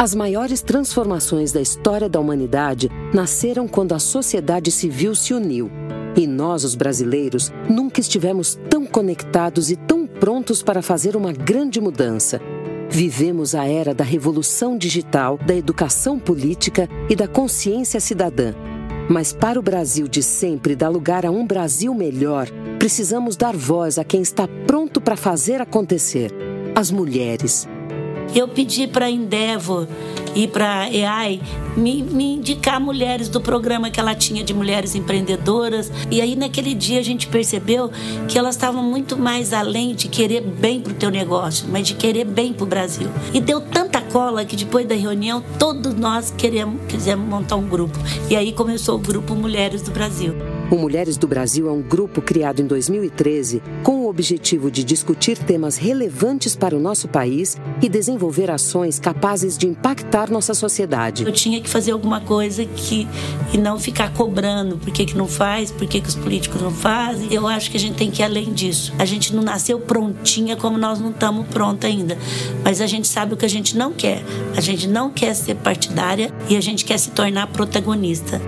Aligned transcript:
As 0.00 0.14
maiores 0.14 0.62
transformações 0.62 1.52
da 1.52 1.60
história 1.60 2.08
da 2.08 2.18
humanidade 2.18 2.88
nasceram 3.12 3.68
quando 3.68 3.92
a 3.92 3.98
sociedade 3.98 4.70
civil 4.70 5.14
se 5.14 5.34
uniu. 5.34 5.70
E 6.16 6.26
nós, 6.26 6.64
os 6.64 6.74
brasileiros, 6.74 7.52
nunca 7.68 8.00
estivemos 8.00 8.58
tão 8.70 8.86
conectados 8.86 9.70
e 9.70 9.76
tão 9.76 10.06
prontos 10.06 10.62
para 10.62 10.80
fazer 10.80 11.16
uma 11.16 11.34
grande 11.34 11.82
mudança. 11.82 12.40
Vivemos 12.88 13.54
a 13.54 13.66
era 13.66 13.92
da 13.92 14.02
revolução 14.02 14.78
digital, 14.78 15.36
da 15.36 15.54
educação 15.54 16.18
política 16.18 16.88
e 17.10 17.14
da 17.14 17.28
consciência 17.28 18.00
cidadã. 18.00 18.54
Mas 19.06 19.34
para 19.34 19.60
o 19.60 19.62
Brasil 19.62 20.08
de 20.08 20.22
sempre 20.22 20.74
dar 20.74 20.88
lugar 20.88 21.26
a 21.26 21.30
um 21.30 21.46
Brasil 21.46 21.92
melhor, 21.92 22.48
precisamos 22.78 23.36
dar 23.36 23.54
voz 23.54 23.98
a 23.98 24.04
quem 24.04 24.22
está 24.22 24.48
pronto 24.66 24.98
para 24.98 25.14
fazer 25.14 25.60
acontecer: 25.60 26.32
as 26.74 26.90
mulheres. 26.90 27.68
Eu 28.34 28.46
pedi 28.48 28.86
para 28.86 29.06
a 29.06 29.10
Endeavor 29.10 29.86
e 30.34 30.46
para 30.46 30.82
a 30.82 30.92
EAI 30.92 31.40
me, 31.76 32.02
me, 32.02 32.34
indicar 32.34 32.80
mulheres 32.80 33.28
do 33.28 33.40
programa 33.40 33.90
que 33.90 33.98
ela 33.98 34.14
tinha 34.14 34.42
de 34.44 34.52
mulheres 34.54 34.94
empreendedoras. 34.94 35.90
E 36.10 36.20
aí, 36.20 36.36
naquele 36.36 36.74
dia, 36.74 37.00
a 37.00 37.02
gente 37.02 37.26
percebeu 37.26 37.90
que 38.28 38.38
elas 38.38 38.54
estavam 38.54 38.82
muito 38.82 39.16
mais 39.16 39.52
além 39.52 39.94
de 39.94 40.08
querer 40.08 40.40
bem 40.40 40.80
para 40.80 40.92
o 40.92 40.96
teu 40.96 41.10
negócio, 41.10 41.66
mas 41.70 41.86
de 41.86 41.94
querer 41.94 42.24
bem 42.24 42.52
para 42.52 42.64
o 42.64 42.66
Brasil. 42.66 43.08
E 43.32 43.40
deu 43.40 43.60
tanta 43.60 44.00
cola 44.00 44.44
que 44.44 44.56
depois 44.56 44.86
da 44.86 44.94
reunião, 44.94 45.42
todos 45.58 45.94
nós 45.94 46.32
queremos, 46.36 46.80
quisemos 46.88 47.26
montar 47.28 47.56
um 47.56 47.68
grupo. 47.68 47.98
E 48.28 48.36
aí 48.36 48.52
começou 48.52 48.96
o 48.96 48.98
grupo 48.98 49.34
Mulheres 49.34 49.82
do 49.82 49.90
Brasil. 49.90 50.34
O 50.70 50.76
Mulheres 50.76 51.16
do 51.16 51.26
Brasil 51.26 51.68
é 51.68 51.72
um 51.72 51.82
grupo 51.82 52.22
criado 52.22 52.62
em 52.62 52.66
2013 52.66 53.60
com 53.82 54.02
o 54.02 54.08
objetivo 54.08 54.70
de 54.70 54.84
discutir 54.84 55.36
temas 55.36 55.76
relevantes 55.76 56.54
para 56.54 56.76
o 56.76 56.80
nosso 56.80 57.08
país 57.08 57.56
e 57.82 57.88
desenvolver 57.88 58.52
ações 58.52 59.00
capazes 59.00 59.58
de 59.58 59.66
impactar 59.66 60.30
nossa 60.30 60.54
sociedade. 60.54 61.24
Eu 61.24 61.32
tinha 61.32 61.60
que 61.60 61.68
fazer 61.68 61.90
alguma 61.90 62.20
coisa 62.20 62.64
que 62.64 63.08
e 63.52 63.58
não 63.58 63.80
ficar 63.80 64.12
cobrando 64.14 64.76
por 64.76 64.92
que, 64.92 65.06
que 65.06 65.16
não 65.16 65.26
faz, 65.26 65.72
por 65.72 65.88
que, 65.88 66.00
que 66.00 66.08
os 66.08 66.14
políticos 66.14 66.62
não 66.62 66.70
fazem. 66.70 67.26
Eu 67.32 67.48
acho 67.48 67.68
que 67.68 67.76
a 67.76 67.80
gente 67.80 67.96
tem 67.96 68.08
que 68.08 68.22
ir 68.22 68.26
além 68.26 68.52
disso. 68.52 68.94
A 68.96 69.04
gente 69.04 69.34
não 69.34 69.42
nasceu 69.42 69.80
prontinha 69.80 70.54
como 70.56 70.78
nós 70.78 71.00
não 71.00 71.10
estamos 71.10 71.48
pronta 71.48 71.88
ainda. 71.88 72.16
Mas 72.62 72.80
a 72.80 72.86
gente 72.86 73.08
sabe 73.08 73.34
o 73.34 73.36
que 73.36 73.44
a 73.44 73.50
gente 73.50 73.76
não 73.76 73.92
quer. 73.92 74.22
A 74.56 74.60
gente 74.60 74.86
não 74.86 75.10
quer 75.10 75.34
ser 75.34 75.56
partidária 75.56 76.32
e 76.48 76.56
a 76.56 76.60
gente 76.60 76.84
quer 76.84 76.98
se 76.98 77.10
tornar 77.10 77.48
protagonista. 77.48 78.40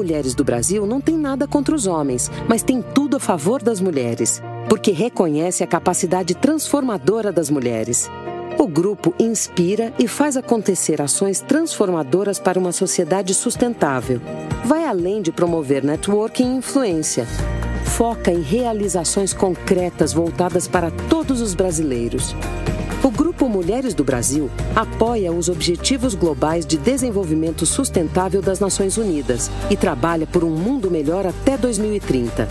Mulheres 0.00 0.34
do 0.34 0.42
Brasil 0.42 0.86
não 0.86 0.98
tem 0.98 1.14
nada 1.14 1.46
contra 1.46 1.74
os 1.74 1.86
homens, 1.86 2.30
mas 2.48 2.62
tem 2.62 2.80
tudo 2.80 3.18
a 3.18 3.20
favor 3.20 3.62
das 3.62 3.82
mulheres, 3.82 4.42
porque 4.66 4.92
reconhece 4.92 5.62
a 5.62 5.66
capacidade 5.66 6.34
transformadora 6.34 7.30
das 7.30 7.50
mulheres. 7.50 8.10
O 8.58 8.66
grupo 8.66 9.14
inspira 9.18 9.92
e 9.98 10.08
faz 10.08 10.38
acontecer 10.38 11.02
ações 11.02 11.42
transformadoras 11.42 12.38
para 12.38 12.58
uma 12.58 12.72
sociedade 12.72 13.34
sustentável. 13.34 14.22
Vai 14.64 14.86
além 14.86 15.20
de 15.20 15.30
promover 15.30 15.84
networking 15.84 16.44
e 16.44 16.56
influência. 16.56 17.26
Foca 17.84 18.32
em 18.32 18.40
realizações 18.40 19.34
concretas 19.34 20.14
voltadas 20.14 20.66
para 20.66 20.90
todos 21.10 21.42
os 21.42 21.52
brasileiros. 21.52 22.34
O 23.02 23.10
Grupo 23.10 23.48
Mulheres 23.48 23.94
do 23.94 24.04
Brasil 24.04 24.50
apoia 24.76 25.32
os 25.32 25.48
Objetivos 25.48 26.14
Globais 26.14 26.66
de 26.66 26.76
Desenvolvimento 26.76 27.64
Sustentável 27.64 28.42
das 28.42 28.60
Nações 28.60 28.98
Unidas 28.98 29.50
e 29.70 29.76
trabalha 29.76 30.26
por 30.26 30.44
um 30.44 30.50
mundo 30.50 30.90
melhor 30.90 31.26
até 31.26 31.56
2030. 31.56 32.46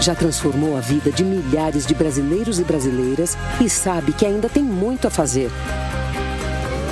Já 0.00 0.16
transformou 0.16 0.76
a 0.76 0.80
vida 0.80 1.12
de 1.12 1.22
milhares 1.22 1.86
de 1.86 1.94
brasileiros 1.94 2.58
e 2.58 2.64
brasileiras 2.64 3.38
e 3.64 3.70
sabe 3.70 4.12
que 4.12 4.26
ainda 4.26 4.48
tem 4.48 4.64
muito 4.64 5.06
a 5.06 5.10
fazer. 5.10 5.48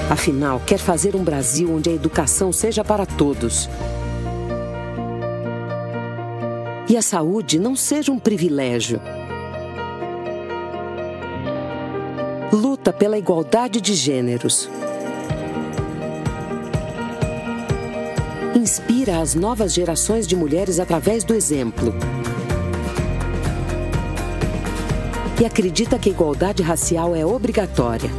Afinal, 0.09 0.63
quer 0.65 0.79
fazer 0.79 1.17
um 1.17 1.25
Brasil 1.25 1.75
onde 1.75 1.91
a 1.91 1.93
educação 1.93 2.53
seja 2.53 2.85
para 2.85 3.05
todos. 3.05 3.69
E 6.89 6.97
a 6.97 7.03
saúde 7.03 7.59
não 7.59 7.75
seja 7.75 8.13
um 8.13 8.19
privilégio 8.19 9.01
luta 12.55 12.93
pela 12.93 13.19
igualdade 13.19 13.81
de 13.81 13.95
gêneros. 13.95 14.71
Inspira 18.55 19.19
as 19.19 19.35
novas 19.35 19.75
gerações 19.75 20.27
de 20.27 20.37
mulheres 20.37 20.79
através 20.79 21.25
do 21.25 21.35
exemplo. 21.35 21.93
E 25.41 25.45
acredita 25.45 25.99
que 25.99 26.09
a 26.09 26.13
igualdade 26.13 26.63
racial 26.63 27.15
é 27.15 27.27
obrigatória. 27.27 28.11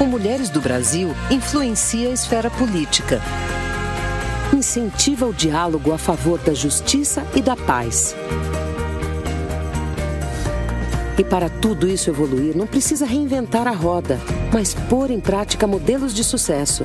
O 0.00 0.04
Mulheres 0.04 0.50
do 0.50 0.60
Brasil 0.60 1.10
influencia 1.30 2.08
a 2.08 2.12
esfera 2.12 2.50
política 2.50 3.22
incentiva 4.58 5.24
o 5.24 5.32
diálogo 5.32 5.92
a 5.92 5.98
favor 5.98 6.38
da 6.40 6.52
justiça 6.52 7.24
e 7.34 7.40
da 7.40 7.56
paz. 7.56 8.14
E 11.16 11.24
para 11.24 11.48
tudo 11.48 11.88
isso 11.88 12.10
evoluir, 12.10 12.56
não 12.56 12.66
precisa 12.66 13.06
reinventar 13.06 13.66
a 13.66 13.72
roda, 13.72 14.20
mas 14.52 14.74
pôr 14.74 15.10
em 15.10 15.20
prática 15.20 15.66
modelos 15.66 16.14
de 16.14 16.22
sucesso. 16.22 16.84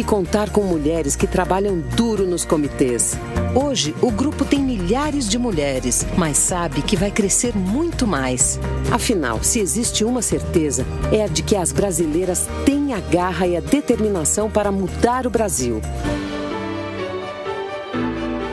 E 0.00 0.04
contar 0.04 0.48
com 0.48 0.62
mulheres 0.62 1.14
que 1.14 1.26
trabalham 1.26 1.78
duro 1.78 2.26
nos 2.26 2.42
comitês. 2.42 3.12
Hoje, 3.54 3.94
o 4.00 4.10
grupo 4.10 4.46
tem 4.46 4.58
milhares 4.58 5.28
de 5.28 5.38
mulheres, 5.38 6.06
mas 6.16 6.38
sabe 6.38 6.80
que 6.80 6.96
vai 6.96 7.10
crescer 7.10 7.54
muito 7.54 8.06
mais. 8.06 8.58
Afinal, 8.90 9.42
se 9.42 9.60
existe 9.60 10.02
uma 10.02 10.22
certeza, 10.22 10.86
é 11.12 11.22
a 11.22 11.26
de 11.26 11.42
que 11.42 11.54
as 11.54 11.70
brasileiras 11.70 12.48
têm 12.64 12.94
a 12.94 13.00
garra 13.00 13.46
e 13.46 13.58
a 13.58 13.60
determinação 13.60 14.50
para 14.50 14.72
mudar 14.72 15.26
o 15.26 15.30
Brasil. 15.30 15.82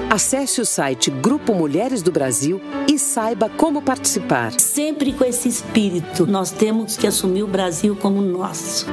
Acesse 0.09 0.59
o 0.59 0.65
site 0.65 1.09
Grupo 1.09 1.53
Mulheres 1.53 2.01
do 2.01 2.11
Brasil 2.11 2.59
e 2.89 2.99
saiba 2.99 3.47
como 3.47 3.81
participar. 3.81 4.51
Sempre 4.59 5.13
com 5.13 5.23
esse 5.23 5.47
espírito, 5.47 6.27
nós 6.27 6.51
temos 6.51 6.97
que 6.97 7.07
assumir 7.07 7.43
o 7.43 7.47
Brasil 7.47 7.95
como 7.95 8.21
nosso. 8.21 8.85